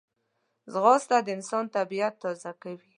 ځغاسته 0.73 1.17
د 1.25 1.27
انسان 1.37 1.65
طبیعت 1.75 2.13
تازه 2.23 2.51
کوي 2.61 2.89